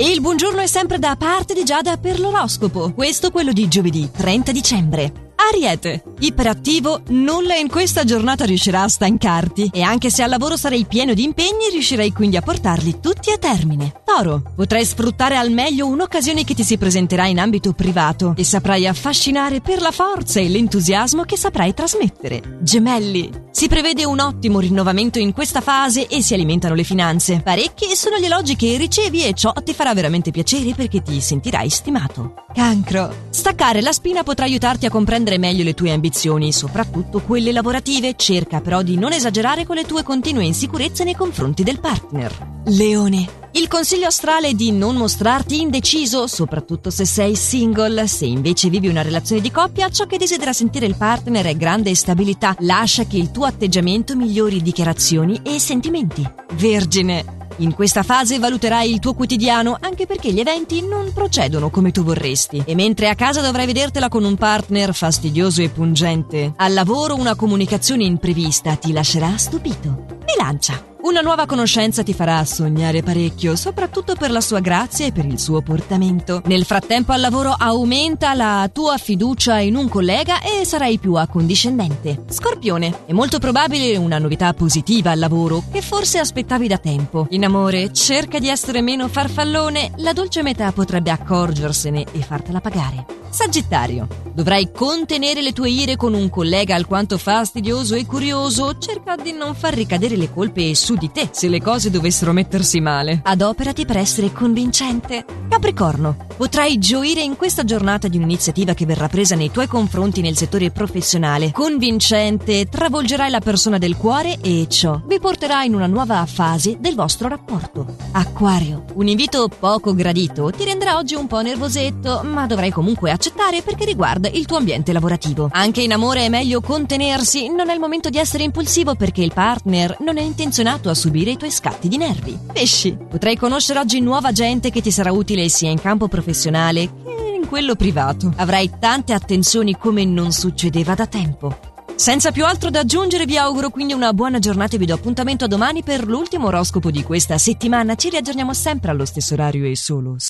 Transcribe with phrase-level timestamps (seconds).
[0.00, 2.90] E il buongiorno è sempre da parte di Giada per l'oroscopo.
[2.94, 5.29] Questo quello di giovedì 30 dicembre.
[5.52, 10.86] Ariete, iperattivo, nulla in questa giornata riuscirà a stancarti e anche se al lavoro sarai
[10.86, 13.92] pieno di impegni riuscirai quindi a portarli tutti a termine.
[14.04, 18.86] Toro, potrai sfruttare al meglio un'occasione che ti si presenterà in ambito privato e saprai
[18.86, 22.58] affascinare per la forza e l'entusiasmo che saprai trasmettere.
[22.60, 27.40] Gemelli, si prevede un ottimo rinnovamento in questa fase e si alimentano le finanze.
[27.42, 31.68] Parecchi sono gli elogi che ricevi e ciò ti farà veramente piacere perché ti sentirai
[31.68, 32.34] stimato.
[32.54, 38.14] Cancro, staccare la spina potrà aiutarti a comprendere meglio le tue ambizioni, soprattutto quelle lavorative.
[38.14, 42.60] Cerca però di non esagerare con le tue continue insicurezze nei confronti del partner.
[42.66, 43.38] Leone.
[43.52, 48.06] Il consiglio astrale è di non mostrarti indeciso, soprattutto se sei single.
[48.06, 51.92] Se invece vivi una relazione di coppia, ciò che desidera sentire il partner è grande
[51.96, 52.54] stabilità.
[52.60, 56.24] Lascia che il tuo atteggiamento migliori dichiarazioni e sentimenti.
[56.54, 57.39] Vergine.
[57.58, 62.02] In questa fase valuterai il tuo quotidiano anche perché gli eventi non procedono come tu
[62.02, 62.62] vorresti.
[62.64, 67.34] E mentre a casa dovrai vedertela con un partner fastidioso e pungente, al lavoro una
[67.34, 70.04] comunicazione imprevista ti lascerà stupito.
[70.24, 70.82] Bilancia.
[71.02, 75.38] Una nuova conoscenza ti farà sognare parecchio, soprattutto per la sua grazia e per il
[75.38, 76.42] suo portamento.
[76.44, 82.24] Nel frattempo al lavoro aumenta la tua fiducia in un collega e sarai più accondiscendente.
[82.28, 87.26] Scorpione, è molto probabile una novità positiva al lavoro che forse aspettavi da tempo.
[87.30, 93.19] In amore, cerca di essere meno farfallone, la dolce metà potrebbe accorgersene e fartela pagare.
[93.30, 98.76] Sagittario, dovrai contenere le tue ire con un collega alquanto fastidioso e curioso.
[98.76, 102.80] Cerca di non far ricadere le colpe su di te se le cose dovessero mettersi
[102.80, 103.20] male.
[103.22, 105.24] Adoperati per essere convincente.
[105.48, 110.36] Capricorno, potrai gioire in questa giornata di un'iniziativa che verrà presa nei tuoi confronti nel
[110.36, 111.52] settore professionale.
[111.52, 116.96] Convincente, travolgerai la persona del cuore e ciò vi porterà in una nuova fase del
[116.96, 117.86] vostro rapporto.
[118.12, 123.18] Acquario, un invito poco gradito ti renderà oggi un po' nervosetto, ma dovrai comunque accettare
[123.62, 125.48] perché riguarda il tuo ambiente lavorativo.
[125.52, 129.32] Anche in amore è meglio contenersi, non è il momento di essere impulsivo perché il
[129.32, 132.38] partner non è intenzionato a subire i tuoi scatti di nervi.
[132.52, 137.36] Pesci, potrai conoscere oggi nuova gente che ti sarà utile sia in campo professionale che
[137.40, 138.32] in quello privato.
[138.36, 141.56] Avrai tante attenzioni come non succedeva da tempo.
[141.94, 145.44] Senza più altro da aggiungere vi auguro quindi una buona giornata e vi do appuntamento
[145.44, 147.94] a domani per l'ultimo oroscopo di questa settimana.
[147.94, 150.16] Ci riaggiorniamo sempre allo stesso orario e solo